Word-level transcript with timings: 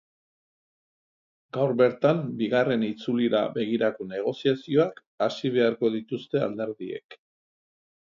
Gaur 1.57 1.73
bertan 1.81 2.23
bigarren 2.39 2.85
itzulira 2.87 3.41
begirako 3.57 4.07
negoziazioak 4.13 4.97
hasi 5.27 5.53
beharko 5.59 5.93
dituzte 5.97 6.43
alderdiek. 6.47 7.19